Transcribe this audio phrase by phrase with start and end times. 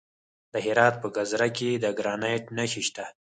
[0.53, 3.05] د هرات په ګذره کې د ګرانیټ نښې شته.